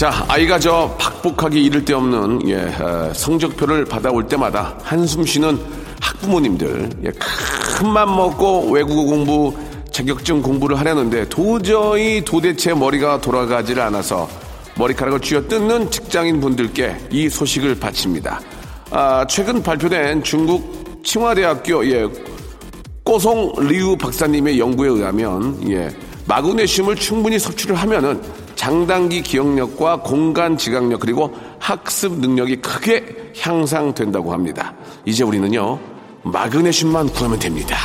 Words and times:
자 0.00 0.24
아이가 0.28 0.58
저 0.58 0.96
박복하기 0.98 1.62
이를 1.62 1.84
데 1.84 1.92
없는 1.92 2.48
예, 2.48 2.56
어, 2.56 3.12
성적표를 3.12 3.84
받아올 3.84 4.26
때마다 4.26 4.78
한숨 4.82 5.26
쉬는 5.26 5.58
학부모님들 6.00 6.88
예, 7.04 7.10
큰맘 7.10 8.16
먹고 8.16 8.70
외국어 8.70 9.02
공부 9.02 9.54
자격증 9.92 10.40
공부를 10.40 10.78
하려는데 10.78 11.28
도저히 11.28 12.24
도대체 12.24 12.72
머리가 12.72 13.20
돌아가지를 13.20 13.82
않아서 13.82 14.26
머리카락을 14.76 15.20
쥐어뜯는 15.20 15.90
직장인 15.90 16.40
분들께 16.40 16.96
이 17.10 17.28
소식을 17.28 17.78
바칩니다. 17.78 18.40
아, 18.90 19.26
최근 19.28 19.62
발표된 19.62 20.22
중국 20.22 21.02
칭화대학교 21.04 21.86
예, 21.90 22.08
꼬송 23.04 23.52
리우 23.58 23.98
박사님의 23.98 24.58
연구에 24.60 24.88
의하면 24.88 25.60
예, 25.70 25.94
마그네슘을 26.26 26.96
충분히 26.96 27.38
섭취를 27.38 27.76
하면은 27.76 28.22
장단기 28.60 29.22
기억력과 29.22 30.02
공간 30.02 30.58
지각력 30.58 31.00
그리고 31.00 31.34
학습 31.58 32.20
능력이 32.20 32.56
크게 32.56 33.32
향상된다고 33.40 34.34
합니다. 34.34 34.74
이제 35.06 35.24
우리는요 35.24 35.78
마그네슘만 36.24 37.08
구하면 37.08 37.38
됩니다. 37.38 37.78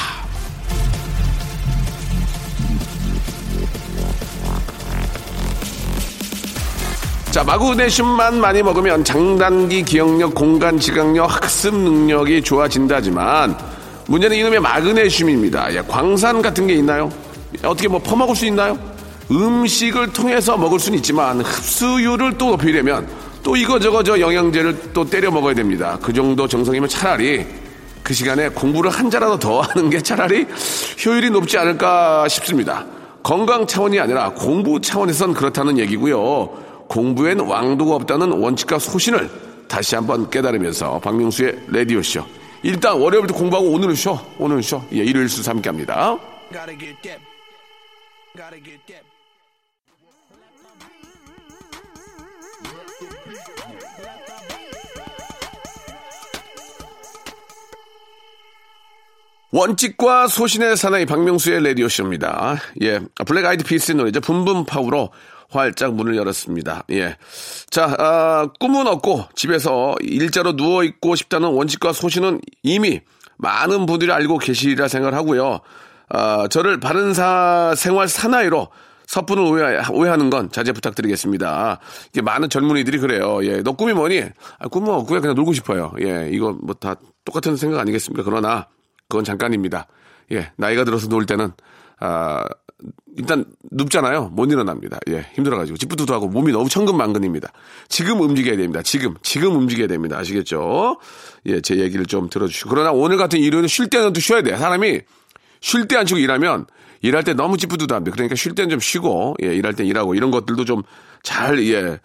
자, 7.31 7.45
마그네슘만 7.45 8.41
많이 8.41 8.61
먹으면 8.61 9.05
장단기 9.05 9.83
기억력, 9.83 10.35
공간 10.35 10.77
지각력, 10.77 11.33
학습 11.41 11.73
능력이 11.73 12.41
좋아진다지만 12.41 13.57
문제는 14.07 14.35
이놈의 14.35 14.59
마그네슘입니다. 14.59 15.73
야, 15.73 15.83
광산 15.83 16.41
같은 16.41 16.67
게 16.67 16.73
있나요? 16.73 17.09
어떻게 17.63 17.87
뭐 17.87 17.97
퍼먹을 17.99 18.35
수 18.35 18.45
있나요? 18.45 18.94
음식을 19.31 20.13
통해서 20.13 20.57
먹을 20.57 20.79
수는 20.79 20.97
있지만 20.99 21.41
흡수율을 21.41 22.37
또 22.37 22.51
높이려면 22.51 23.07
또 23.43 23.55
이거저거 23.55 24.03
저 24.03 24.19
영양제를 24.19 24.93
또 24.93 25.05
때려 25.05 25.31
먹어야 25.31 25.53
됩니다. 25.53 25.97
그 26.01 26.13
정도 26.13 26.47
정성이면 26.47 26.89
차라리 26.89 27.45
그 28.03 28.13
시간에 28.13 28.49
공부를 28.49 28.91
한 28.91 29.09
자라도 29.09 29.39
더 29.39 29.61
하는 29.61 29.89
게 29.89 30.01
차라리 30.01 30.45
효율이 31.03 31.29
높지 31.31 31.57
않을까 31.57 32.27
싶습니다. 32.27 32.85
건강 33.23 33.65
차원이 33.65 33.99
아니라 33.99 34.31
공부 34.31 34.79
차원에선 34.79 35.33
그렇다는 35.33 35.79
얘기고요. 35.79 36.49
공부엔 36.87 37.39
왕도가 37.39 37.95
없다는 37.95 38.31
원칙과 38.31 38.77
소신을 38.77 39.29
다시 39.67 39.95
한번 39.95 40.29
깨달으면서 40.29 40.99
박명수의 40.99 41.57
라디오쇼. 41.67 42.23
일단 42.61 42.99
월요일부터 42.99 43.33
공부하고 43.33 43.71
오늘은 43.71 43.95
쉬어. 43.95 44.19
오늘은 44.37 44.61
쉬어. 44.61 44.83
예, 44.93 44.97
일요일 44.97 45.27
수 45.27 45.47
함께 45.49 45.69
합니다. 45.69 46.15
Gotta 48.35 48.59
get 48.61 48.85
that. 48.87 49.05
원칙과 59.51 60.27
소신의 60.27 60.75
사나이 60.75 61.05
박명수의 61.05 61.63
라디오쇼입니다. 61.63 62.57
예. 62.81 62.99
블랙 63.25 63.45
아이드 63.45 63.63
피스의 63.63 63.95
노래죠. 63.95 64.19
Boom 64.19 64.47
Boom 64.47 64.76
Pow로 64.76 65.11
활짝 65.49 65.93
문을 65.93 66.17
열었습니다. 66.17 66.83
예. 66.91 67.15
자, 67.69 67.95
아, 67.97 68.49
꿈은 68.59 68.85
없고 68.85 69.29
집에서 69.33 69.95
일자로 70.01 70.53
누워있고 70.53 71.15
싶다는 71.15 71.53
원칙과 71.53 71.93
소신은 71.93 72.41
이미 72.63 72.99
많은 73.37 73.85
분들이 73.85 74.11
알고 74.11 74.39
계시리라 74.39 74.89
생각을 74.89 75.17
하고요. 75.17 75.61
아, 76.15 76.47
저를 76.47 76.79
바른 76.79 77.13
사, 77.13 77.73
생활 77.75 78.07
사나이로 78.07 78.69
섣부른 79.07 79.43
오해, 79.43 79.81
오해 79.91 80.09
하는 80.09 80.29
건 80.29 80.49
자제 80.49 80.71
부탁드리겠습니다. 80.71 81.79
이게 82.11 82.21
많은 82.21 82.49
젊은이들이 82.49 82.99
그래요. 82.99 83.39
예. 83.43 83.61
너 83.61 83.73
꿈이 83.73 83.91
뭐니? 83.93 84.23
아, 84.59 84.67
꿈은 84.69 84.93
없고요. 84.93 85.19
그냥 85.21 85.35
놀고 85.35 85.51
싶어요. 85.53 85.91
예. 86.01 86.29
이거 86.31 86.53
뭐 86.53 86.73
다 86.79 86.95
똑같은 87.25 87.57
생각 87.57 87.79
아니겠습니까? 87.79 88.23
그러나 88.23 88.67
그건 89.09 89.25
잠깐입니다. 89.25 89.87
예. 90.31 90.51
나이가 90.55 90.85
들어서 90.85 91.07
놀 91.07 91.25
때는, 91.25 91.51
아, 91.99 92.45
일단 93.17 93.45
눕잖아요. 93.71 94.29
못 94.33 94.51
일어납니다. 94.51 94.99
예, 95.09 95.25
힘들어가지고 95.33 95.77
찌뿌두두 95.77 96.13
하고 96.13 96.27
몸이 96.27 96.51
너무 96.51 96.67
천근만근입니다. 96.67 97.51
지금 97.87 98.19
움직여야 98.21 98.57
됩니다. 98.57 98.81
지금 98.83 99.15
지금 99.21 99.55
움직여야 99.55 99.87
됩니다. 99.87 100.17
아시겠죠? 100.17 100.99
예, 101.45 101.61
제 101.61 101.77
얘기를 101.77 102.05
좀 102.05 102.29
들어주시고 102.29 102.69
그러나 102.69 102.91
오늘 102.91 103.17
같은 103.17 103.39
일요일은 103.39 103.67
쉴 103.69 103.89
때는 103.89 104.11
또 104.13 104.19
쉬어야 104.19 104.41
돼요. 104.41 104.57
사람이 104.57 105.01
쉴 105.65 105.87
때 105.87 105.97
안 105.97 106.05
쉬고 106.05 106.19
일하면 106.19 106.67
일할 107.01 107.23
때 107.23 107.33
너무 107.33 107.57
찌뿌두두합니다. 107.57 108.13
그러니까 108.13 108.35
쉴 108.35 108.53
때는 108.53 108.69
좀 108.69 108.79
쉬고 108.79 109.35
예, 109.43 109.47
일할 109.55 109.73
때 109.73 109.83
일하고 109.83 110.13
이런 110.15 110.29
것들도 110.31 110.63
좀 110.65 110.83
잘 111.25 111.57
예, 111.67 111.99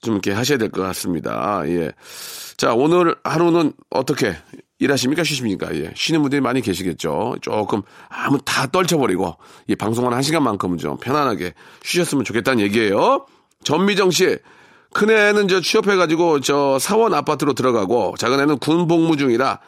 좀 0.00 0.14
이렇게 0.14 0.30
하셔야 0.30 0.56
될 0.56 0.70
것 0.70 0.80
같습니다. 0.82 1.62
예. 1.66 1.90
자, 2.56 2.72
오늘 2.72 3.16
하루는 3.24 3.72
어떻게 3.90 4.36
일하십니까? 4.78 5.24
쉬십니까? 5.24 5.74
예. 5.74 5.92
쉬는 5.96 6.20
분들이 6.22 6.40
많이 6.40 6.60
계시겠죠. 6.60 7.34
조금 7.42 7.82
아무 8.08 8.38
다 8.44 8.68
떨쳐버리고 8.68 9.36
이 9.66 9.74
방송한 9.74 10.12
한 10.12 10.22
시간만큼은 10.22 10.78
좀 10.78 10.96
편안하게 10.98 11.52
쉬셨으면 11.82 12.24
좋겠다는 12.24 12.62
얘기예요. 12.62 13.26
전미정 13.64 14.12
씨. 14.12 14.38
큰애는 14.92 15.48
저 15.48 15.60
취업해가지고 15.60 16.40
저 16.40 16.78
사원 16.78 17.12
아파트로 17.14 17.54
들어가고 17.54 18.14
작은애는 18.18 18.58
군 18.58 18.86
복무 18.86 19.16
중이라 19.16 19.58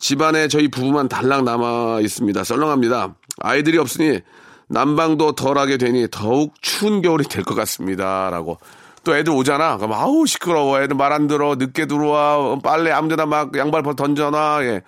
집안에 0.00 0.48
저희 0.48 0.68
부부만 0.68 1.08
달랑 1.08 1.44
남아 1.44 2.00
있습니다. 2.00 2.42
썰렁합니다. 2.42 3.14
아이들이 3.40 3.78
없으니 3.78 4.20
난방도 4.68 5.32
덜하게 5.34 5.76
되니 5.76 6.08
더욱 6.10 6.54
추운 6.62 7.02
겨울이 7.02 7.24
될 7.24 7.44
것 7.44 7.54
같습니다. 7.54 8.30
라고. 8.30 8.58
또 9.04 9.16
애들 9.16 9.32
오잖아. 9.32 9.76
그럼 9.76 9.92
아우 9.92 10.26
시끄러워. 10.26 10.80
애들 10.82 10.96
말 10.96 11.12
안 11.12 11.26
들어. 11.26 11.54
늦게 11.54 11.86
들어와. 11.86 12.58
빨래 12.60 12.90
아무데나 12.90 13.26
막 13.26 13.56
양발 13.56 13.82
벗 13.82 13.94
던져놔. 13.96 14.64
예. 14.64 14.82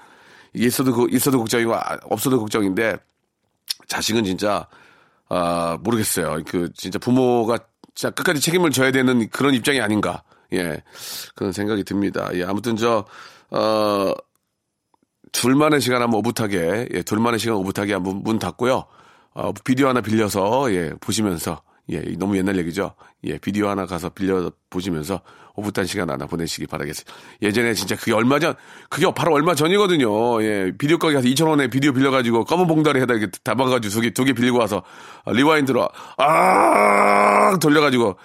있어도 0.55 0.93
그- 0.93 1.07
있어도 1.11 1.39
걱정이고 1.39 1.75
아, 1.75 1.81
없어도 2.05 2.39
걱정인데 2.41 2.97
자식은 3.89 4.25
진짜 4.25 4.67
아 5.29 5.79
모르겠어요. 5.83 6.43
그 6.47 6.71
진짜 6.75 6.99
부모가 6.99 7.59
진짜 7.95 8.11
끝까지 8.11 8.41
책임을 8.41 8.71
져야 8.71 8.93
되는 8.93 9.29
그런 9.31 9.55
입장이 9.55 9.81
아닌가. 9.81 10.23
예. 10.55 10.83
그런 11.35 11.53
생각이 11.53 11.85
듭니다. 11.85 12.31
예. 12.35 12.45
아무튼 12.45 12.77
저 12.77 13.05
어 13.55 14.15
둘만의 15.33 15.81
시간 15.81 16.03
한번 16.03 16.19
오붓하게, 16.21 16.89
예, 16.95 17.03
둘만의 17.03 17.39
시간 17.39 17.57
오붓하게 17.57 17.95
한번 17.95 18.23
문 18.23 18.39
닫고요. 18.39 18.85
어, 19.35 19.53
비디오 19.65 19.89
하나 19.89 20.01
빌려서, 20.01 20.73
예, 20.75 20.93
보시면서, 21.01 21.63
예, 21.91 22.01
너무 22.19 22.37
옛날 22.37 22.57
얘기죠. 22.59 22.95
예, 23.25 23.39
비디오 23.39 23.69
하나 23.69 23.87
가서 23.87 24.11
빌려 24.11 24.51
보시면서 24.71 25.21
오붓한 25.55 25.87
시간 25.87 26.09
하나 26.11 26.27
보내시기 26.27 26.67
바라겠습니다. 26.67 27.13
예전에 27.43 27.75
진짜 27.75 27.97
그게 27.97 28.13
얼마 28.13 28.39
전, 28.39 28.55
그게 28.89 29.07
바로 29.15 29.35
얼마 29.35 29.55
전이거든요. 29.55 30.43
예, 30.43 30.73
비디오 30.79 30.99
가게 30.99 31.15
가서 31.15 31.27
2,000원에 31.29 31.71
비디오 31.71 31.93
빌려가지고 31.93 32.45
검은 32.45 32.67
봉다리에다 32.67 33.15
이렇게 33.15 33.31
담아가지고 33.43 33.93
두 33.93 34.01
개, 34.01 34.11
두 34.11 34.25
개 34.25 34.33
빌리고 34.35 34.59
와서 34.59 34.83
아, 35.25 35.33
rewind로, 35.33 35.89
아, 36.19 37.57
돌려가지고 37.61 38.17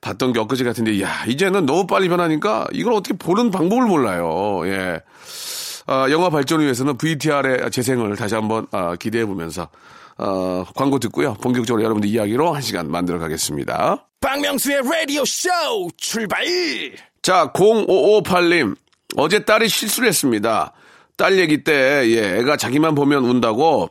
봤던 0.00 0.32
게 0.32 0.40
엊그제 0.40 0.62
같은데, 0.64 1.00
야, 1.00 1.24
이제는 1.26 1.64
너무 1.66 1.86
빨리 1.86 2.08
변하니까 2.08 2.66
이걸 2.72 2.92
어떻게 2.92 3.16
보는 3.16 3.50
방법을 3.50 3.86
몰라요. 3.86 4.60
예. 4.66 5.00
아, 5.86 6.08
영화 6.10 6.30
발전을 6.30 6.64
위해서는 6.64 6.96
VTR의 6.98 7.70
재생을 7.70 8.16
다시 8.16 8.34
한번 8.34 8.66
아, 8.72 8.96
기대해 8.96 9.24
보면서 9.24 9.68
어, 10.18 10.64
광고 10.74 10.98
듣고요. 10.98 11.34
본격적으로 11.34 11.82
여러분들 11.84 12.08
이야기로 12.08 12.52
한 12.52 12.62
시간 12.62 12.90
만들어 12.90 13.18
가겠습니다. 13.18 14.06
박명수의 14.20 14.82
라디오 14.82 15.24
쇼 15.24 15.48
출발! 15.96 16.44
자, 17.22 17.52
0558님. 17.52 18.76
어제 19.16 19.44
딸이 19.44 19.68
실수를 19.68 20.08
했습니다. 20.08 20.72
딸 21.16 21.38
얘기 21.38 21.64
때, 21.64 21.72
예, 22.08 22.38
애가 22.38 22.56
자기만 22.56 22.94
보면 22.94 23.24
운다고 23.24 23.88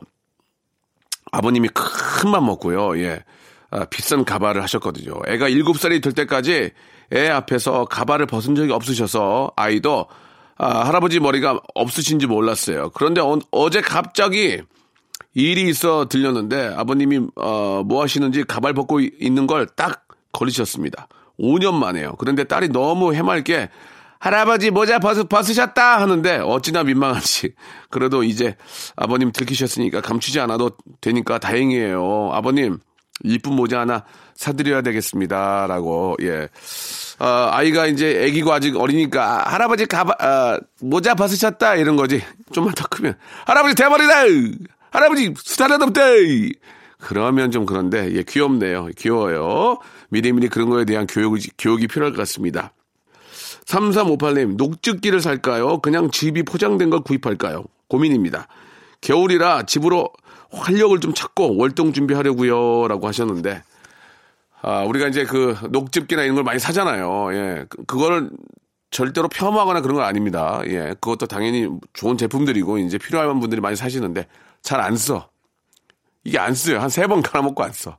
아버님이 1.32 1.68
큰 1.68 2.30
맘 2.30 2.44
먹고요. 2.46 2.98
예. 2.98 3.24
아, 3.70 3.84
비싼 3.86 4.24
가발을 4.24 4.62
하셨거든요. 4.62 5.14
애가 5.26 5.48
7살이 5.48 6.02
될 6.02 6.12
때까지 6.12 6.70
애 7.12 7.28
앞에서 7.28 7.84
가발을 7.86 8.26
벗은 8.26 8.54
적이 8.54 8.72
없으셔서 8.72 9.52
아이도 9.56 10.06
아, 10.58 10.86
할아버지 10.86 11.20
머리가 11.20 11.60
없으신지 11.74 12.26
몰랐어요. 12.26 12.90
그런데 12.94 13.20
어, 13.20 13.70
제 13.70 13.80
갑자기 13.80 14.60
일이 15.34 15.68
있어 15.68 16.08
들렸는데 16.08 16.72
아버님이 16.76 17.28
어, 17.36 17.82
뭐 17.84 18.02
하시는지 18.02 18.44
가발 18.44 18.72
벗고 18.72 19.00
이- 19.00 19.10
있는 19.20 19.46
걸 19.46 19.66
딱 19.76 20.06
걸리셨습니다. 20.32 21.08
5년 21.38 21.74
만에요. 21.74 22.14
그런데 22.18 22.44
딸이 22.44 22.70
너무 22.70 23.14
해맑게 23.14 23.68
할아버지 24.18 24.70
모자 24.70 24.98
벗, 24.98 25.28
벗으셨다 25.28 26.00
하는데 26.00 26.38
어찌나 26.42 26.82
민망한지 26.84 27.52
그래도 27.90 28.22
이제 28.22 28.56
아버님 28.96 29.30
들키셨으니까 29.32 30.00
감추지 30.00 30.40
않아도 30.40 30.70
되니까 31.02 31.38
다행이에요. 31.38 32.30
아버님 32.32 32.78
이쁜 33.24 33.52
모자 33.54 33.80
하나 33.80 34.04
사드려야 34.34 34.80
되겠습니다라고 34.82 36.16
예. 36.22 36.48
어, 37.18 37.48
아이가 37.50 37.86
이제 37.86 38.24
애기고 38.24 38.52
아직 38.52 38.76
어리니까 38.76 39.44
할아버지 39.46 39.86
가바 39.86 40.12
어, 40.12 40.60
모자 40.80 41.14
벗으셨다 41.14 41.76
이런 41.76 41.96
거지. 41.96 42.22
좀만 42.52 42.74
더 42.74 42.86
크면 42.88 43.16
할아버지 43.46 43.74
대머리다. 43.74 44.14
할아버지 44.90 45.34
수다라덥다. 45.36 46.00
그러면 46.98 47.50
좀 47.50 47.66
그런데 47.66 48.12
예 48.14 48.22
귀엽네요. 48.22 48.88
귀여워요. 48.96 49.78
미리미리 50.08 50.48
그런 50.48 50.68
거에 50.70 50.84
대한 50.84 51.06
교육 51.06 51.38
교육이 51.58 51.86
필요할 51.88 52.12
것 52.12 52.18
같습니다. 52.18 52.72
3358님, 53.66 54.56
녹즙기를 54.56 55.20
살까요? 55.20 55.80
그냥 55.80 56.10
집이 56.10 56.44
포장된 56.44 56.90
걸 56.90 57.00
구입할까요? 57.00 57.64
고민입니다. 57.88 58.46
겨울이라 59.00 59.64
집으로 59.64 60.10
활력을 60.52 61.00
좀 61.00 61.12
찾고 61.12 61.56
월동 61.56 61.92
준비하려고요. 61.92 62.86
라고 62.88 63.08
하셨는데, 63.08 63.62
아, 64.62 64.82
우리가 64.84 65.08
이제 65.08 65.24
그 65.24 65.56
녹즙기나 65.70 66.22
이런 66.22 66.34
걸 66.34 66.44
많이 66.44 66.58
사잖아요. 66.58 67.28
예. 67.34 67.66
그- 67.68 67.84
그거를 67.84 68.30
절대로 68.90 69.28
폄하하거나 69.28 69.80
그런 69.80 69.96
건 69.96 70.04
아닙니다. 70.04 70.60
예. 70.66 70.94
그것도 71.00 71.26
당연히 71.26 71.68
좋은 71.92 72.16
제품들이고 72.16 72.78
이제 72.78 72.98
필요한 72.98 73.38
분들이 73.40 73.60
많이 73.60 73.76
사시는데 73.76 74.26
잘 74.62 74.80
안 74.80 74.96
써. 74.96 75.28
이게 76.24 76.38
안 76.38 76.54
써요. 76.54 76.80
한 76.80 76.88
세 76.88 77.06
번 77.06 77.22
갈아먹고 77.22 77.62
안 77.62 77.72
써. 77.72 77.98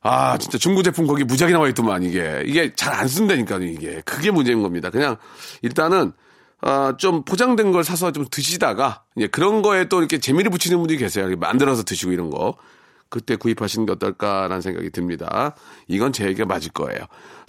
아, 0.00 0.38
진짜 0.38 0.56
중고 0.58 0.82
제품 0.82 1.06
거기 1.06 1.24
무지하게 1.24 1.52
나와 1.52 1.68
있더만, 1.68 2.02
이게. 2.04 2.42
이게 2.46 2.72
잘 2.74 2.94
안 2.94 3.08
쓴다니까, 3.08 3.58
이게. 3.58 4.00
그게 4.04 4.30
문제인 4.30 4.62
겁니다. 4.62 4.90
그냥, 4.90 5.16
일단은, 5.60 6.12
아, 6.60 6.94
좀 6.96 7.24
포장된 7.24 7.72
걸 7.72 7.82
사서 7.84 8.12
좀 8.12 8.24
드시다가, 8.30 9.02
예, 9.18 9.26
그런 9.26 9.60
거에 9.60 9.86
또 9.88 9.98
이렇게 9.98 10.18
재미를 10.18 10.50
붙이는 10.50 10.78
분들이 10.78 10.98
계세요. 10.98 11.28
만들어서 11.38 11.82
드시고 11.82 12.12
이런 12.12 12.30
거. 12.30 12.56
그때 13.10 13.36
구입하시는 13.36 13.86
게 13.86 13.92
어떨까라는 13.92 14.60
생각이 14.60 14.90
듭니다. 14.90 15.54
이건 15.86 16.12
제 16.12 16.26
얘기가 16.26 16.46
맞을 16.46 16.70
거예요. 16.72 17.00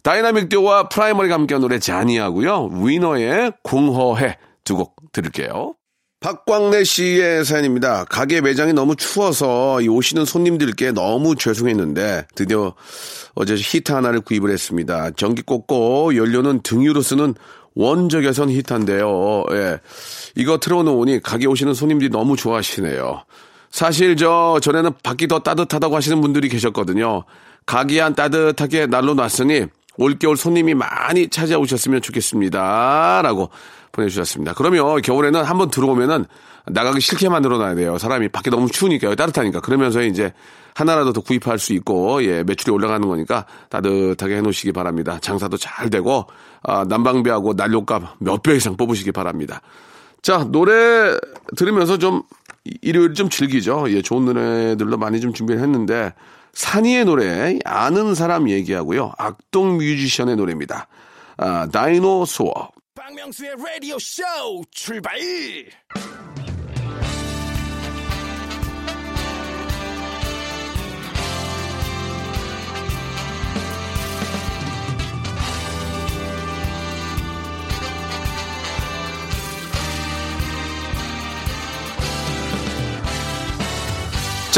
다이나믹 0.03 0.49
듀오와 0.49 0.89
프라이머리가 0.89 1.35
함께한 1.35 1.61
노래 1.61 1.79
자니하고요. 1.79 2.69
위너의 2.83 3.53
공허해 3.63 4.37
두 4.63 4.75
곡 4.75 4.95
들을게요. 5.11 5.73
박광래 6.21 6.83
씨의 6.83 7.45
사연입니다. 7.45 8.03
가게 8.03 8.41
매장이 8.41 8.73
너무 8.73 8.95
추워서 8.97 9.81
이 9.81 9.87
오시는 9.87 10.25
손님들께 10.25 10.91
너무 10.91 11.35
죄송했는데 11.35 12.27
드디어 12.35 12.75
어제 13.35 13.55
히터 13.55 13.95
하나를 13.95 14.19
구입을 14.21 14.51
했습니다. 14.51 15.11
전기 15.11 15.41
꽂고 15.41 16.17
연료는 16.17 16.61
등유로 16.61 17.01
쓰는 17.01 17.35
원적외선 17.75 18.49
히터인데요. 18.49 19.45
예. 19.51 19.79
이거 20.35 20.59
틀어놓으니 20.59 21.21
가게 21.21 21.47
오시는 21.47 21.73
손님들이 21.73 22.09
너무 22.09 22.35
좋아하시네요. 22.35 23.23
사실 23.71 24.15
저 24.15 24.59
전에는 24.61 24.91
밖이 25.03 25.27
더 25.27 25.39
따뜻하다고 25.39 25.95
하시는 25.95 26.19
분들이 26.21 26.49
계셨거든요. 26.49 27.23
가기 27.65 27.99
한 27.99 28.15
따뜻하게 28.15 28.87
날로 28.87 29.13
놨으니 29.13 29.65
올겨울 29.97 30.37
손님이 30.37 30.73
많이 30.73 31.27
찾아오셨으면 31.29 32.01
좋겠습니다. 32.01 33.21
라고 33.21 33.49
보내주셨습니다. 33.91 34.53
그러면 34.53 35.01
겨울에는 35.01 35.43
한번 35.43 35.69
들어오면은 35.69 36.25
나가기 36.67 37.01
싫게 37.01 37.29
만들어 37.29 37.57
놔야 37.57 37.75
돼요. 37.75 37.97
사람이 37.97 38.29
밖에 38.29 38.49
너무 38.49 38.69
추우니까요. 38.69 39.15
따뜻하니까. 39.15 39.59
그러면서 39.59 40.01
이제 40.03 40.33
하나라도 40.75 41.13
더 41.13 41.21
구입할 41.21 41.57
수 41.59 41.73
있고, 41.73 42.23
예, 42.23 42.43
매출이 42.43 42.71
올라가는 42.71 43.05
거니까 43.05 43.45
따뜻하게 43.69 44.37
해 44.37 44.41
놓으시기 44.41 44.71
바랍니다. 44.71 45.17
장사도 45.19 45.57
잘 45.57 45.89
되고, 45.89 46.27
아, 46.63 46.85
난방비하고 46.87 47.53
난로값 47.53 48.03
몇 48.19 48.41
배 48.43 48.55
이상 48.55 48.77
뽑으시기 48.77 49.11
바랍니다. 49.11 49.61
자, 50.21 50.45
노래 50.49 51.17
들으면서 51.57 51.97
좀 51.97 52.17
이- 52.17 52.48
일요일 52.81 53.13
좀 53.13 53.29
즐기죠. 53.29 53.85
예, 53.89 54.01
좋은 54.01 54.25
노래들로 54.25 54.97
많이 54.97 55.19
좀 55.19 55.33
준비를 55.33 55.61
했는데 55.61 56.13
산이의 56.53 57.05
노래 57.05 57.59
아는 57.65 58.15
사람 58.15 58.49
얘기하고요. 58.49 59.13
악동 59.17 59.77
뮤지션의 59.77 60.35
노래입니다. 60.35 60.87
아, 61.37 61.67
다이노소어. 61.71 62.69
박명수의 62.95 63.55
라디오 63.63 63.97
쇼 63.99 64.23
출발! 64.71 65.13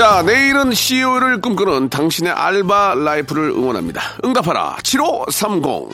자, 0.01 0.23
내일은 0.23 0.73
CEO를 0.73 1.41
꿈꾸는 1.41 1.89
당신의 1.89 2.31
알바 2.31 2.95
라이프를 2.95 3.51
응원합니다. 3.51 4.01
응답하라 4.25 4.77
7530. 4.81 5.91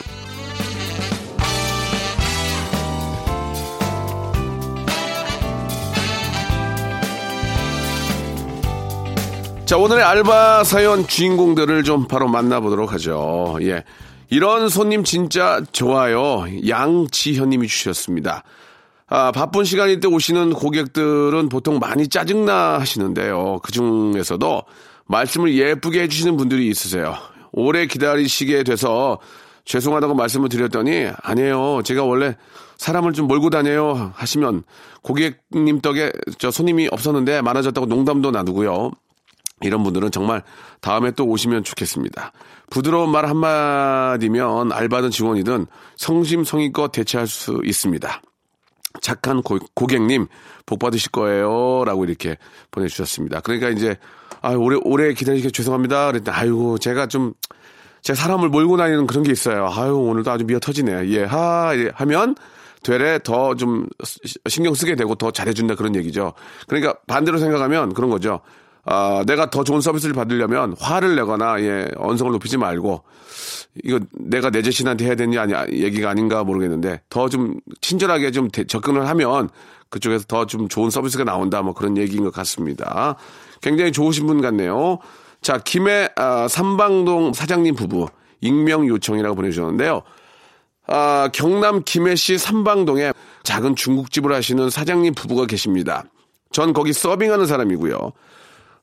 자, 9.65 9.75
오늘의 9.75 10.01
알바 10.01 10.63
사연 10.63 11.05
주인공들을 11.05 11.83
좀 11.83 12.07
바로 12.07 12.29
만나보도록 12.29 12.93
하죠. 12.93 13.57
예. 13.63 13.83
이런 14.29 14.69
손님 14.69 15.03
진짜 15.03 15.59
좋아요. 15.73 16.45
양지현님이 16.65 17.67
주셨습니다. 17.67 18.45
아, 19.09 19.31
바쁜 19.31 19.63
시간일 19.63 20.01
때 20.01 20.07
오시는 20.07 20.53
고객들은 20.53 21.47
보통 21.49 21.79
많이 21.79 22.07
짜증나 22.07 22.79
하시는데요. 22.79 23.59
그 23.63 23.71
중에서도 23.71 24.63
말씀을 25.05 25.57
예쁘게 25.57 26.01
해주시는 26.03 26.35
분들이 26.35 26.67
있으세요. 26.67 27.15
오래 27.53 27.85
기다리시게 27.85 28.63
돼서 28.63 29.19
죄송하다고 29.63 30.13
말씀을 30.13 30.49
드렸더니 30.49 31.09
아니에요. 31.23 31.81
제가 31.83 32.03
원래 32.03 32.35
사람을 32.77 33.13
좀 33.13 33.27
몰고 33.27 33.49
다녀요 33.49 34.11
하시면 34.15 34.63
고객님 35.01 35.81
덕에 35.81 36.11
저 36.37 36.51
손님이 36.51 36.89
없었는데 36.91 37.41
많아졌다고 37.41 37.87
농담도 37.87 38.31
나누고요. 38.31 38.91
이런 39.61 39.83
분들은 39.83 40.11
정말 40.11 40.43
다음에 40.81 41.11
또 41.11 41.25
오시면 41.25 41.63
좋겠습니다. 41.63 42.31
부드러운 42.69 43.09
말 43.09 43.27
한마디면 43.27 44.71
알바든 44.71 45.09
직원이든 45.09 45.65
성심성의껏 45.95 46.91
대처할 46.91 47.27
수 47.27 47.61
있습니다. 47.63 48.21
착한 49.07 49.41
고, 49.41 49.57
고객님 49.73 50.27
복 50.65 50.79
받으실 50.79 51.11
거예요. 51.11 51.85
라고 51.85 52.03
이렇게 52.03 52.37
보내주셨습니다. 52.71 53.39
그러니까 53.39 53.69
이제, 53.69 53.95
아, 54.41 54.51
오래, 54.51 54.77
오래 54.83 55.13
기다리게 55.13 55.49
죄송합니다. 55.51 56.07
그랬더니, 56.11 56.35
아이고, 56.37 56.77
제가 56.77 57.07
좀, 57.07 57.33
제 58.01 58.13
사람을 58.13 58.49
몰고 58.49 58.75
다니는 58.75 59.07
그런 59.07 59.23
게 59.23 59.31
있어요. 59.31 59.69
아유, 59.71 59.95
오늘도 59.95 60.29
아주 60.29 60.43
미어 60.43 60.59
터지네. 60.59 61.07
예, 61.07 61.23
하, 61.23 61.71
예, 61.75 61.89
하면, 61.95 62.35
되레 62.83 63.19
더 63.19 63.55
좀 63.55 63.87
신경 64.47 64.73
쓰게 64.73 64.95
되고 64.95 65.15
더 65.15 65.31
잘해준다 65.31 65.75
그런 65.75 65.95
얘기죠. 65.95 66.33
그러니까 66.67 66.93
반대로 67.07 67.37
생각하면 67.37 67.93
그런 67.93 68.09
거죠. 68.09 68.41
아, 68.89 69.23
내가 69.27 69.49
더 69.49 69.63
좋은 69.65 69.81
서비스를 69.81 70.15
받으려면 70.15 70.73
화를 70.79 71.15
내거나, 71.15 71.61
예, 71.61 71.87
언성을 71.97 72.31
높이지 72.31 72.55
말고, 72.57 73.03
이거 73.83 73.99
내가 74.13 74.49
내 74.49 74.61
자신한테 74.61 75.05
해야 75.05 75.15
되는 75.15 75.37
아니, 75.37 75.53
얘기가 75.83 76.09
아닌가 76.09 76.43
모르겠는데, 76.45 77.01
더 77.09 77.27
좀 77.27 77.59
친절하게 77.81 78.31
좀 78.31 78.47
대- 78.49 78.63
접근을 78.65 79.07
하면 79.09 79.49
그쪽에서 79.89 80.25
더 80.27 80.45
좀 80.45 80.69
좋은 80.69 80.89
서비스가 80.89 81.25
나온다, 81.25 81.61
뭐 81.61 81.73
그런 81.73 81.97
얘기인 81.97 82.23
것 82.23 82.31
같습니다. 82.33 83.15
굉장히 83.61 83.91
좋으신 83.91 84.25
분 84.25 84.41
같네요. 84.41 84.99
자, 85.41 85.57
김해, 85.57 86.07
아, 86.15 86.47
삼방동 86.47 87.33
사장님 87.33 87.75
부부, 87.75 88.07
익명 88.39 88.87
요청이라고 88.87 89.35
보내주셨는데요. 89.35 90.01
아, 90.87 91.29
경남 91.33 91.83
김해시 91.83 92.37
삼방동에 92.37 93.11
작은 93.43 93.75
중국집을 93.75 94.31
하시는 94.33 94.69
사장님 94.69 95.13
부부가 95.15 95.45
계십니다. 95.45 96.05
전 96.53 96.71
거기 96.71 96.93
서빙하는 96.93 97.45
사람이고요. 97.45 98.13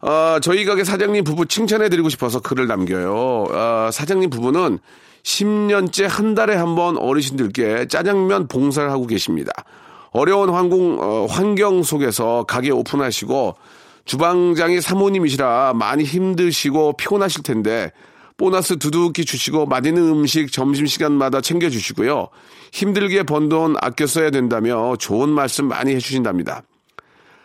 아, 0.06 0.38
저희 0.42 0.64
가게 0.66 0.84
사장님 0.84 1.25
부부 1.25 1.46
칭찬해드리고 1.46 2.11
싶어서 2.11 2.40
글을 2.40 2.66
남겨요. 2.66 3.46
아, 3.50 3.90
사장님 3.92 4.28
부부는 4.30 4.78
10년째 5.23 6.06
한 6.06 6.34
달에 6.34 6.54
한 6.54 6.75
번 6.75 6.99
어르신들께 6.99 7.87
짜장면 7.88 8.46
봉사를 8.49 8.90
하고 8.90 9.06
계십니다. 9.06 9.50
어려운 10.11 10.50
환경, 10.50 10.99
어, 11.00 11.26
환경 11.26 11.82
속에서 11.82 12.44
가게 12.46 12.70
오픈하시고 12.70 13.56
주방장이 14.04 14.80
사모님이시라 14.82 15.73
많이 15.75 16.04
힘드시고 16.04 16.96
피곤하실 16.99 17.42
텐데 17.42 17.90
보너스 18.37 18.76
두둑히 18.76 19.25
주시고 19.25 19.64
맛있는 19.66 20.02
음식 20.02 20.52
점심시간마다 20.52 21.40
챙겨주시고요. 21.40 22.28
힘들게 22.73 23.23
번 23.23 23.49
돈 23.49 23.76
아껴 23.80 24.06
써야 24.06 24.30
된다며 24.30 24.96
좋은 24.99 25.30
말씀 25.30 25.66
많이 25.68 25.94
해주신답니다. 25.94 26.62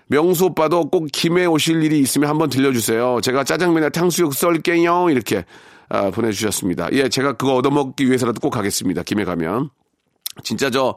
명수 0.09 0.45
오빠도 0.45 0.89
꼭 0.89 1.07
김해 1.13 1.45
오실 1.45 1.83
일이 1.83 1.99
있으면 1.99 2.29
한번 2.29 2.49
들려주세요. 2.49 3.19
제가 3.21 3.43
짜장면에 3.43 3.89
탕수육 3.89 4.33
썰게요. 4.33 5.09
이렇게 5.11 5.45
아, 5.87 6.09
보내주셨습니다. 6.11 6.89
예, 6.93 7.09
제가 7.09 7.33
그거 7.33 7.55
얻어먹기 7.55 8.05
위해서라도 8.07 8.39
꼭 8.39 8.49
가겠습니다. 8.49 9.03
김에 9.03 9.23
가면. 9.23 9.69
진짜 10.43 10.69
저, 10.69 10.95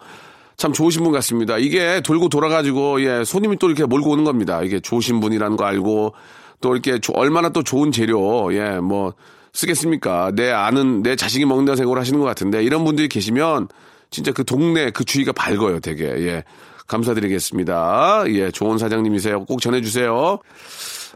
참 0.56 0.72
좋으신 0.72 1.02
분 1.02 1.12
같습니다. 1.12 1.58
이게 1.58 2.00
돌고 2.02 2.28
돌아가지고, 2.28 3.02
예, 3.02 3.24
손님이 3.24 3.56
또 3.58 3.68
이렇게 3.68 3.84
몰고 3.84 4.10
오는 4.10 4.24
겁니다. 4.24 4.62
이게 4.62 4.80
좋으신 4.80 5.20
분이라는 5.20 5.56
거 5.56 5.64
알고, 5.64 6.14
또 6.60 6.72
이렇게 6.74 6.98
조- 7.00 7.12
얼마나 7.14 7.48
또 7.48 7.62
좋은 7.62 7.90
재료, 7.90 8.52
예, 8.54 8.78
뭐, 8.80 9.14
쓰겠습니까? 9.54 10.32
내 10.34 10.50
아는, 10.50 11.02
내 11.02 11.16
자식이 11.16 11.44
먹는다 11.46 11.74
생각을 11.76 11.98
하시는 11.98 12.18
것 12.20 12.26
같은데, 12.26 12.62
이런 12.62 12.84
분들이 12.84 13.08
계시면, 13.08 13.68
진짜 14.10 14.30
그 14.32 14.44
동네, 14.44 14.90
그 14.90 15.04
주위가 15.04 15.32
밝아요, 15.32 15.80
되게. 15.80 16.04
예. 16.04 16.44
감사드리겠습니다. 16.92 18.24
예, 18.28 18.50
좋은 18.50 18.78
사장님이세요. 18.78 19.46
꼭 19.46 19.60
전해주세요. 19.60 20.38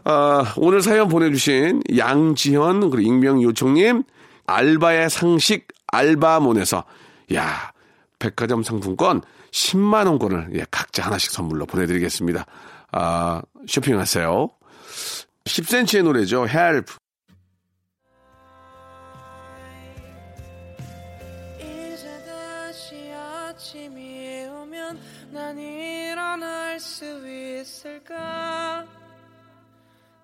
아, 0.03 0.53
오늘 0.57 0.81
사연 0.81 1.07
보내주신 1.07 1.83
양지현, 1.95 2.89
그리고 2.89 3.01
익명 3.07 3.41
요청님, 3.41 4.03
알바의 4.45 5.09
상식 5.09 5.67
알바몬에서, 5.87 6.83
야, 7.35 7.71
백화점 8.19 8.63
상품권 8.63 9.21
10만원권을, 9.51 10.55
예, 10.57 10.65
각자 10.71 11.05
하나씩 11.05 11.31
선물로 11.31 11.65
보내드리겠습니다. 11.65 12.45
아, 12.91 13.41
쇼핑하세요. 13.67 14.49
10cm의 15.45 16.03
노래죠. 16.03 16.47
Help. 16.47 16.93
이제 21.59 22.07
다시 22.25 23.11
아침이 23.13 24.06
오면 24.87 24.99
난 25.31 25.57
일어날 25.59 26.79
수 26.79 27.05
있을까 27.27 28.85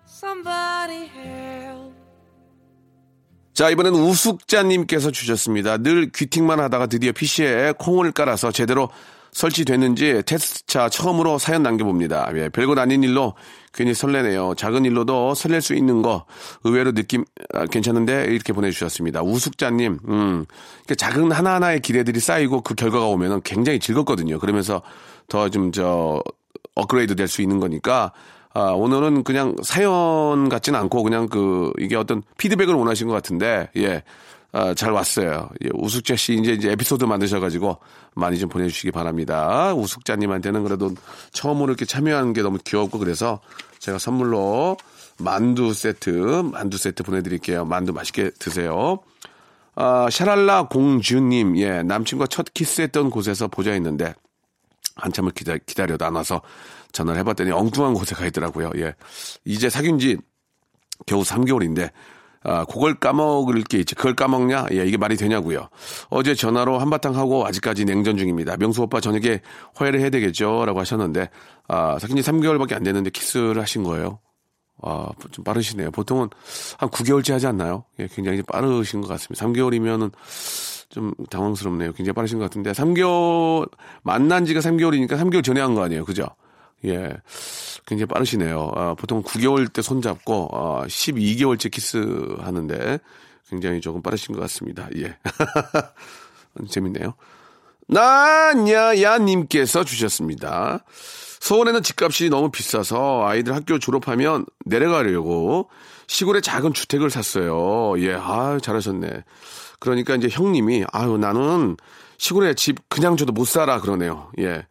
Somebody 0.08 1.10
help 1.14 1.94
자, 3.52 3.70
이번엔 3.70 3.94
우숙자님께서 3.94 5.12
주셨습니다. 5.12 5.78
늘 5.78 6.10
귀팅만 6.10 6.58
하다가 6.58 6.86
드디어 6.86 7.12
PC에 7.12 7.74
콩을 7.78 8.10
깔아서 8.10 8.50
제대로 8.50 8.90
설치됐는지 9.34 10.22
테스트차 10.24 10.88
처음으로 10.88 11.38
사연 11.38 11.62
남겨봅니다. 11.62 12.30
예, 12.36 12.48
별것 12.48 12.78
아닌 12.78 13.02
일로 13.02 13.34
괜히 13.74 13.92
설레네요. 13.92 14.54
작은 14.54 14.84
일로도 14.84 15.34
설렐 15.34 15.60
수 15.60 15.74
있는 15.74 16.00
거 16.02 16.24
의외로 16.62 16.92
느낌 16.92 17.24
아, 17.52 17.66
괜찮은데 17.66 18.26
이렇게 18.30 18.52
보내주셨습니다. 18.52 19.22
우숙자님, 19.22 19.98
음, 20.08 20.46
그러니까 20.84 20.94
작은 20.96 21.32
하나하나의 21.32 21.80
기대들이 21.80 22.20
쌓이고 22.20 22.62
그 22.62 22.74
결과가 22.74 23.06
오면은 23.06 23.40
굉장히 23.42 23.80
즐겁거든요. 23.80 24.38
그러면서 24.38 24.80
더 25.28 25.48
좀 25.50 25.72
저 25.72 26.22
업그레이드 26.76 27.14
될 27.16 27.28
수 27.28 27.42
있는 27.42 27.60
거니까 27.60 28.12
아, 28.52 28.70
오늘은 28.70 29.24
그냥 29.24 29.56
사연 29.64 30.48
같지는 30.48 30.78
않고 30.78 31.02
그냥 31.02 31.28
그 31.28 31.72
이게 31.78 31.96
어떤 31.96 32.22
피드백을 32.38 32.74
원하신 32.74 33.08
것 33.08 33.14
같은데 33.14 33.68
예. 33.76 34.02
아, 34.56 34.72
잘 34.72 34.92
왔어요. 34.92 35.50
예, 35.64 35.68
우숙자 35.74 36.14
씨 36.14 36.34
이제 36.34 36.52
이제 36.52 36.70
에피소드 36.70 37.04
만드셔가지고 37.04 37.76
많이 38.14 38.38
좀 38.38 38.48
보내주시기 38.48 38.92
바랍니다. 38.92 39.74
우숙자님한테는 39.74 40.62
그래도 40.62 40.94
처음으로 41.32 41.70
이렇게 41.70 41.84
참여하는 41.84 42.32
게 42.34 42.42
너무 42.42 42.58
귀엽고 42.64 43.00
그래서 43.00 43.40
제가 43.80 43.98
선물로 43.98 44.76
만두 45.18 45.74
세트, 45.74 46.08
만두 46.52 46.78
세트 46.78 47.02
보내드릴게요. 47.02 47.64
만두 47.64 47.92
맛있게 47.92 48.30
드세요. 48.38 49.00
아, 49.74 50.08
샤랄라 50.08 50.68
공주님, 50.68 51.58
예, 51.58 51.82
남친과 51.82 52.28
첫 52.28 52.46
키스했던 52.54 53.10
곳에서 53.10 53.48
보자 53.48 53.72
했는데 53.72 54.14
한참을 54.94 55.32
기다, 55.32 55.56
기다려도 55.56 56.04
안 56.04 56.14
와서 56.14 56.42
전화를 56.92 57.18
해봤더니 57.22 57.50
엉뚱한 57.50 57.94
곳에 57.94 58.14
가 58.14 58.24
있더라고요. 58.26 58.70
예. 58.76 58.94
이제 59.44 59.68
사귄 59.68 59.98
지 59.98 60.16
겨우 61.06 61.22
3개월인데, 61.22 61.90
아, 62.44 62.64
그걸 62.66 62.94
까먹을 62.94 63.62
게 63.62 63.78
있지. 63.78 63.94
그걸 63.94 64.14
까먹냐? 64.14 64.66
예, 64.72 64.84
이게 64.86 64.96
말이 64.98 65.16
되냐고요. 65.16 65.68
어제 66.10 66.34
전화로 66.34 66.78
한바탕 66.78 67.16
하고 67.16 67.46
아직까지 67.46 67.86
냉전 67.86 68.18
중입니다. 68.18 68.56
명수 68.58 68.82
오빠 68.82 69.00
저녁에 69.00 69.40
화해를 69.74 70.00
해야 70.00 70.10
되겠죠? 70.10 70.64
라고 70.66 70.78
하셨는데, 70.80 71.30
아, 71.68 71.98
사귄 71.98 72.16
지 72.16 72.22
3개월밖에 72.22 72.74
안 72.74 72.82
됐는데 72.82 73.10
키스를 73.10 73.60
하신 73.62 73.82
거예요. 73.82 74.20
아, 74.82 75.08
좀 75.30 75.42
빠르시네요. 75.42 75.90
보통은 75.90 76.28
한 76.78 76.90
9개월째 76.90 77.32
하지 77.32 77.46
않나요? 77.46 77.84
예, 77.98 78.08
굉장히 78.12 78.42
빠르신 78.42 79.00
것 79.00 79.08
같습니다. 79.08 79.46
3개월이면은 79.46 80.12
좀 80.90 81.12
당황스럽네요. 81.30 81.92
굉장히 81.92 82.12
빠르신 82.12 82.38
것 82.38 82.44
같은데, 82.44 82.72
3개월, 82.72 83.70
만난 84.02 84.44
지가 84.44 84.60
3개월이니까 84.60 85.12
3개월 85.18 85.42
전에 85.42 85.60
한 85.60 85.74
거 85.74 85.82
아니에요. 85.82 86.04
그죠? 86.04 86.26
예. 86.86 87.16
굉장히 87.86 88.06
빠르시네요. 88.06 88.72
아, 88.74 88.94
보통 88.94 89.22
9개월 89.22 89.72
때 89.72 89.82
손잡고, 89.82 90.48
아, 90.52 90.86
12개월째 90.86 91.70
키스 91.70 92.36
하는데, 92.38 92.98
굉장히 93.48 93.80
조금 93.80 94.02
빠르신 94.02 94.34
것 94.34 94.40
같습니다. 94.42 94.88
예. 94.96 95.16
재밌네요. 96.68 97.14
나냐야님께서 97.86 99.84
주셨습니다. 99.84 100.84
서울에는 101.40 101.82
집값이 101.82 102.30
너무 102.30 102.50
비싸서 102.50 103.26
아이들 103.26 103.54
학교 103.54 103.78
졸업하면 103.78 104.46
내려가려고 104.64 105.68
시골에 106.06 106.40
작은 106.40 106.72
주택을 106.72 107.10
샀어요. 107.10 107.94
예, 107.98 108.14
아 108.14 108.58
잘하셨네. 108.62 109.24
그러니까 109.78 110.14
이제 110.14 110.28
형님이 110.30 110.86
아유 110.90 111.18
나는 111.18 111.76
시골에 112.16 112.54
집 112.54 112.88
그냥 112.88 113.18
줘도 113.18 113.32
못 113.32 113.46
살아 113.46 113.80
그러네요. 113.80 114.30
예, 114.38 114.66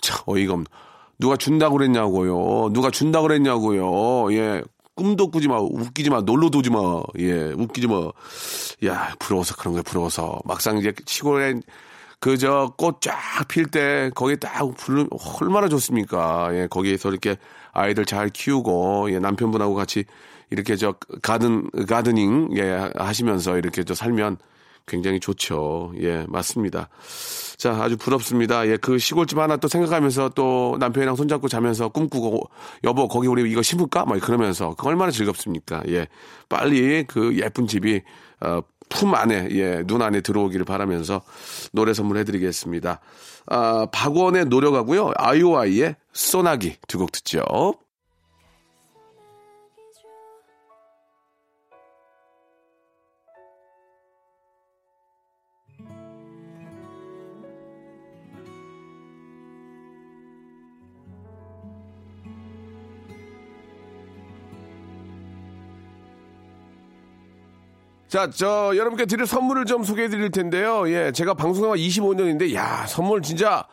참 0.00 0.20
어이가 0.26 0.54
없. 0.54 0.64
누가 1.22 1.36
준다고 1.36 1.76
그랬냐고요. 1.76 2.70
누가 2.72 2.90
준다고 2.90 3.28
그랬냐고요. 3.28 4.32
예. 4.34 4.60
꿈도 4.96 5.30
꾸지 5.30 5.46
마, 5.46 5.58
웃기지 5.58 6.10
마, 6.10 6.20
놀러도 6.20 6.58
오지 6.58 6.70
마, 6.70 7.00
예, 7.18 7.52
웃기지 7.56 7.86
마. 7.86 8.10
야, 8.84 9.14
부러워서 9.20 9.54
그런 9.56 9.72
거야, 9.72 9.82
부러워서. 9.82 10.40
막상 10.44 10.78
이제 10.78 10.92
시골에 11.06 11.60
그저 12.18 12.74
꽃 12.76 13.00
쫙 13.00 13.46
필 13.48 13.66
때 13.70 14.10
거기 14.16 14.36
딱 14.36 14.68
부르 14.76 15.06
얼마나 15.40 15.68
좋습니까? 15.68 16.50
예, 16.54 16.66
거기에서 16.66 17.08
이렇게 17.08 17.36
아이들 17.72 18.04
잘 18.04 18.28
키우고 18.28 19.12
예, 19.12 19.20
남편분하고 19.20 19.74
같이 19.74 20.04
이렇게 20.50 20.76
저 20.76 20.94
가든 21.22 21.70
가드닝 21.88 22.50
예 22.58 22.90
하시면서 22.96 23.58
이렇게 23.58 23.84
저 23.84 23.94
살면 23.94 24.38
굉장히 24.86 25.20
좋죠. 25.20 25.92
예, 26.00 26.24
맞습니다. 26.28 26.88
자, 27.56 27.72
아주 27.82 27.96
부럽습니다. 27.96 28.66
예, 28.68 28.76
그 28.76 28.98
시골집 28.98 29.38
하나 29.38 29.56
또 29.56 29.68
생각하면서 29.68 30.30
또 30.30 30.76
남편이랑 30.80 31.16
손잡고 31.16 31.48
자면서 31.48 31.88
꿈꾸고 31.88 32.50
여보 32.84 33.08
거기 33.08 33.28
우리 33.28 33.50
이거 33.50 33.62
심을까? 33.62 34.04
막 34.04 34.20
그러면서 34.20 34.74
그 34.76 34.86
얼마나 34.88 35.10
즐겁습니까? 35.10 35.82
예, 35.88 36.08
빨리 36.48 37.04
그 37.06 37.36
예쁜 37.38 37.66
집이 37.66 38.02
어, 38.40 38.60
품 38.88 39.14
안에 39.14 39.48
예, 39.52 39.82
눈 39.86 40.02
안에 40.02 40.20
들어오기를 40.20 40.64
바라면서 40.64 41.22
노래 41.72 41.94
선물해드리겠습니다. 41.94 43.00
아, 43.46 43.86
박원의 43.92 44.46
노력하고요, 44.46 45.12
아이오아이의 45.16 45.96
소나기 46.12 46.76
두 46.88 46.98
곡 46.98 47.12
듣죠. 47.12 47.42
자, 68.12 68.28
저, 68.28 68.76
여러분께 68.76 69.06
드릴 69.06 69.24
선물을 69.24 69.64
좀 69.64 69.84
소개해 69.84 70.10
드릴 70.10 70.30
텐데요. 70.30 70.86
예, 70.86 71.12
제가 71.12 71.32
방송한 71.32 71.78
25년인데, 71.78 72.52
야, 72.54 72.84
선물 72.86 73.22
진짜, 73.22 73.66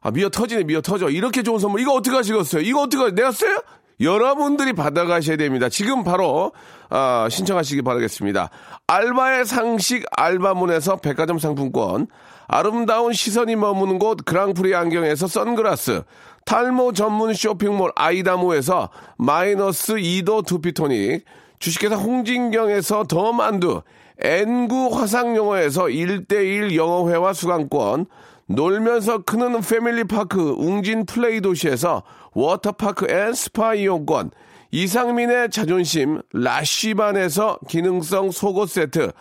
아, 0.00 0.10
미어 0.10 0.28
터지네, 0.28 0.64
미어 0.64 0.80
터져. 0.80 1.08
이렇게 1.08 1.44
좋은 1.44 1.60
선물, 1.60 1.82
이거 1.82 1.92
어떻게 1.92 2.16
하시겠어요? 2.16 2.62
이거 2.62 2.82
어떻게, 2.82 3.14
내가 3.14 3.30
써요? 3.30 3.62
여러분들이 4.00 4.72
받아가셔야 4.72 5.36
됩니다. 5.36 5.68
지금 5.68 6.02
바로, 6.02 6.50
아, 6.90 7.28
신청하시기 7.30 7.82
바라겠습니다. 7.82 8.50
알바의 8.88 9.46
상식 9.46 10.04
알바문에서 10.16 10.96
백화점 10.96 11.38
상품권, 11.38 12.08
아름다운 12.48 13.12
시선이 13.12 13.54
머무는 13.54 14.00
곳 14.00 14.24
그랑프리 14.24 14.74
안경에서 14.74 15.28
선글라스, 15.28 16.02
탈모 16.44 16.92
전문 16.92 17.34
쇼핑몰 17.34 17.92
아이다모에서 17.94 18.90
마이너스 19.16 19.94
2도 19.94 20.44
두피토닉, 20.44 21.24
주식회사 21.58 21.96
홍진경에서 21.96 23.04
더 23.04 23.32
만두, 23.32 23.82
N구 24.18 24.90
화상영어에서 24.92 25.84
1대1 25.84 26.74
영어회화 26.74 27.32
수강권, 27.32 28.06
놀면서 28.46 29.22
크는 29.24 29.60
패밀리파크 29.60 30.54
웅진 30.58 31.06
플레이 31.06 31.40
도시에서 31.40 32.02
워터파크 32.32 33.10
and 33.10 33.32
스파 33.34 33.74
이용권, 33.74 34.30
이상민의 34.70 35.50
자존심 35.50 36.20
라쉬반에서 36.32 37.58
기능성 37.68 38.30
속옷 38.30 38.70
세트, 38.70 39.12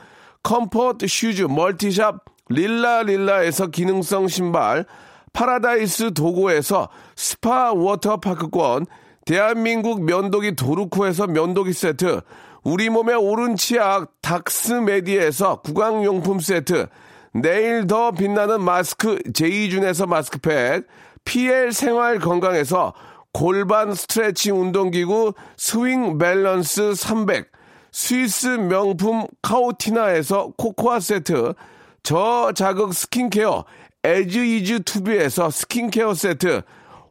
컴포트 0.43 1.07
슈즈 1.07 1.43
멀티샵 1.43 2.23
릴라릴라에서 2.49 3.67
기능성 3.67 4.27
신발, 4.27 4.85
파라다이스 5.33 6.13
도고에서 6.13 6.89
스파 7.15 7.73
워터파크권, 7.73 8.85
대한민국 9.25 10.03
면도기 10.03 10.55
도루코에서 10.55 11.25
면도기 11.25 11.73
세트, 11.73 12.21
우리 12.63 12.89
몸에 12.89 13.15
옳은 13.15 13.55
치약 13.55 14.21
닥스메디에서 14.21 15.61
구강용품 15.61 16.39
세트, 16.39 16.85
내일 17.33 17.87
더 17.87 18.11
빛나는 18.11 18.61
마스크 18.61 19.17
제이준에서 19.33 20.05
마스크팩, 20.05 20.85
PL 21.25 21.71
생활 21.71 22.19
건강에서 22.19 22.93
골반 23.33 23.95
스트레칭 23.95 24.61
운동기구 24.61 25.33
스윙 25.57 26.19
밸런스 26.19 26.93
300, 26.93 27.49
스위스 27.91 28.45
명품 28.45 29.25
카오티나에서 29.41 30.51
코코아 30.55 30.99
세트, 30.99 31.55
저자극 32.03 32.93
스킨케어 32.93 33.65
에즈이즈 34.03 34.83
투비에서 34.83 35.49
스킨케어 35.49 36.13
세트, 36.13 36.61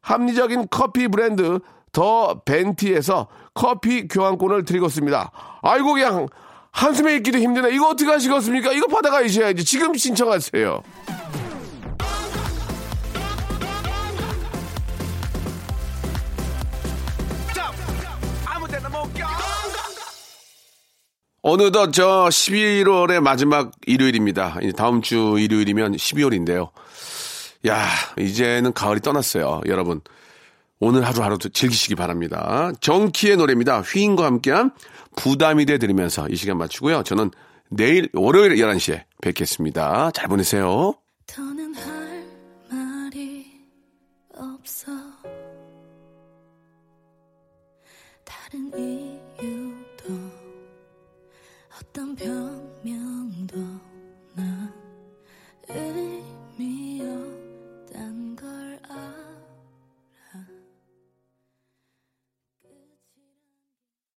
합리적인 0.00 0.68
커피 0.70 1.08
브랜드 1.08 1.60
더 1.92 2.42
벤티에서 2.44 3.28
커피 3.54 4.08
교환권을 4.08 4.64
드리고 4.64 4.86
있습니다. 4.86 5.32
아이고 5.62 5.94
그냥 5.94 6.28
한숨에 6.72 7.16
읽기도 7.16 7.38
힘드네. 7.38 7.74
이거 7.74 7.88
어떻게 7.88 8.10
하시겠습니까? 8.10 8.72
이거 8.72 8.86
받아가셔야지. 8.86 9.64
지금 9.64 9.94
신청하세요. 9.94 10.82
어느덧 21.42 21.90
저 21.92 22.26
11월의 22.30 23.20
마지막 23.20 23.72
일요일입니다. 23.86 24.58
다음 24.76 25.00
주 25.00 25.36
일요일이면 25.38 25.92
12월인데요. 25.92 26.68
야, 27.66 27.86
이제는 28.18 28.72
가을이 28.72 29.00
떠났어요. 29.00 29.62
여러분. 29.66 30.00
오늘 30.82 31.04
하루 31.04 31.22
하루 31.22 31.36
즐기시기 31.38 31.94
바랍니다. 31.94 32.72
정키의 32.80 33.36
노래입니다. 33.36 33.82
휘인과 33.82 34.24
함께한 34.24 34.72
부담이 35.14 35.66
돼 35.66 35.76
드리면서 35.76 36.26
이 36.30 36.36
시간 36.36 36.56
마치고요. 36.56 37.02
저는 37.02 37.30
내일 37.68 38.08
월요일 38.14 38.54
11시에 38.56 39.04
뵙겠습니다. 39.20 40.10
잘 40.12 40.28
보내세요. 40.28 40.94